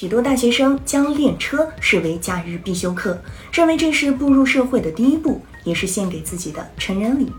[0.00, 7.30] 许多大学生将练车视为假日必修课，认为这是步入社会的第一步，也是献给自己的成人礼。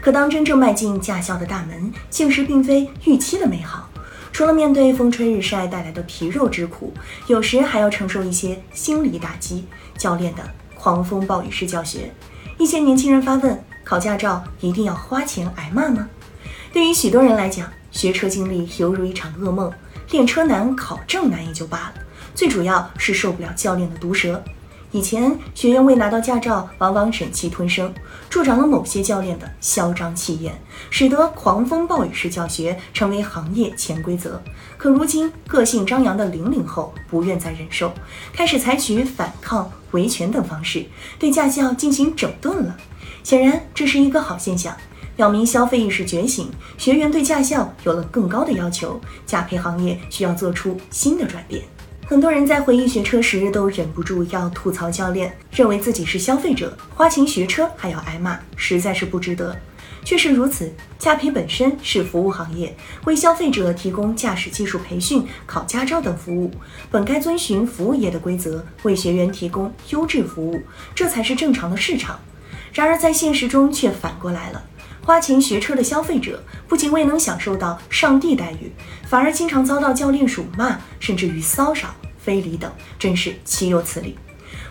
[0.00, 3.88] 可当真正迈进驾校的大门，现实并非预期的美好。
[4.32, 6.92] 除了面对风吹日晒带来的皮肉之苦，
[7.28, 9.64] 有时还要承受一些心理打击。
[9.96, 10.42] 教练的
[10.74, 12.12] 狂风暴雨式教学，
[12.58, 16.08] 一些年轻人发问：考驾照一定要花钱挨骂吗？
[16.72, 19.72] 对于许多人来讲，学车经历犹如一场噩梦。
[20.10, 21.94] 练车难，考证难也就罢了，
[22.38, 24.40] 最主要是受不了教练的毒舌。
[24.92, 27.92] 以前学员未拿到驾照，往往忍气吞声，
[28.30, 30.56] 助长了某些教练的嚣张气焰，
[30.88, 34.40] 使得狂风暴雨式教学成为行业潜规则。
[34.76, 37.92] 可如今，个性张扬的零零后不愿再忍受，
[38.32, 40.86] 开始采取反抗、维权等方式
[41.18, 42.76] 对驾校进行整顿了。
[43.24, 44.76] 显然，这是一个好现象。
[45.16, 46.48] 表明消费意识觉醒，
[46.78, 51.64] 学员对驾校有了更高的要求，驾培行业需要做出新的转变。
[52.08, 59.54] 很多人在回忆学车时，都忍不住要吐槽教练，认为自己是消费者，花钱学车还要挨骂，实在是不值得。
[60.06, 66.50] 确实如此，驾培本身是服务行业，为消费者提供驾驶技术培训、考驾照等服务，
[66.90, 70.62] 本该遵循服务业的规则，为学员提供优质服务，
[70.94, 72.18] 这才是正常的市场。
[72.72, 74.64] 然而在现实中却反过来了。
[75.08, 78.70] 花钱学车的消费者不仅未能享受到上帝待遇，
[79.08, 84.18] 反而经常遭到教练辱骂，甚至于骚扰、非礼等，真是岂有此理！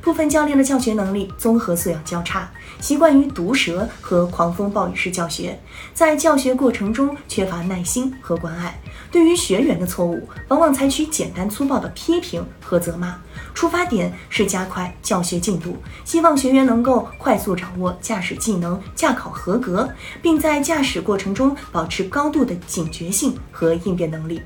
[0.00, 5.56] 部分教练的教学能力综合素养较差，习惯于毒舌和狂风暴雨式教学，
[5.94, 8.76] 在教学过程中缺乏耐心和关爱。
[9.12, 13.16] 对于学员的错误，往往采取简单粗暴的批评和责骂，
[13.54, 19.88] 出发点是加快教学进度，希望学员能够快速掌握驾驶技能、驾考合格，
[20.20, 24.42] 并在驾驶过程中保持高度的警觉性和应变能力。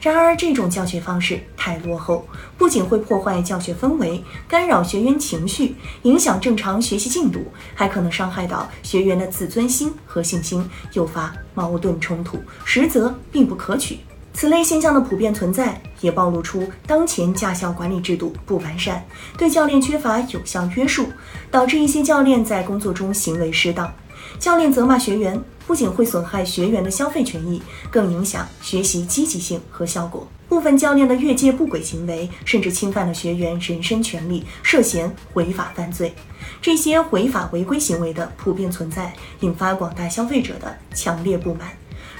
[0.00, 2.26] 然而，这种教学方式太落后，
[2.58, 14.00] 不仅会破坏教学氛围，干扰学员情绪，影响正常学习进度，还可能伤害到学员的自尊心和信心，诱发矛盾冲突，实则并不可取。
[14.34, 19.04] 此类现象的普遍存在，也暴露出当前驾校管理制度不完善，
[19.36, 21.06] 对教练缺乏有效约束，
[21.50, 23.92] 导致一些教练在工作中行为失当。
[24.38, 30.26] 教练责骂学员，不仅会损害学员的消费权益，更影响学习积极性和效果。
[30.48, 36.14] 部分教练的越界不轨行为，甚至侵犯了学员人身权利，涉嫌违法犯罪。
[36.60, 41.68] 这些违法违规行为的普遍存在，引发广大消费者的强烈不满，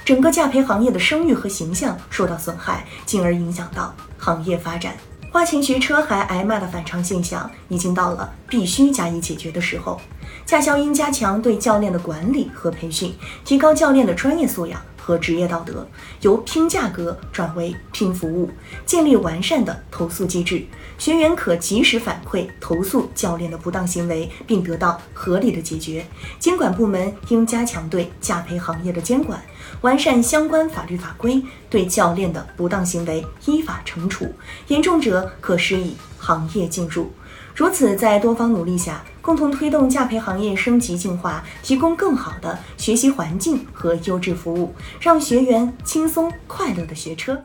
[0.05, 4.93] 整个驾培行业的声誉和形象受到损害，进而影响到行业发展。
[5.31, 9.99] 花钱学车还挨骂的反常现象，已经到了必须加以解决的时候。
[10.45, 13.15] 驾校应加强对教练的管理和培训，
[13.45, 15.85] 提高教练的专业素养和职业道德，
[16.21, 18.49] 由拼价格转为拼服务，
[18.85, 20.63] 建立完善的投诉机制，
[20.97, 26.05] 学员可及时反馈投诉教练的不当行为，并得到合理的解决。
[26.39, 29.43] 监管部门应加强对驾培行业的监管，
[29.81, 34.33] 完善相关法律法规，对教练的不当行为依法惩处，
[34.69, 37.11] 严重者可施以行业进入。
[37.53, 47.43] 如此，在多方努力下，共同推动驾培行业升级进化，提供更好的学习环境和优质服务，让学员轻松快乐的学车。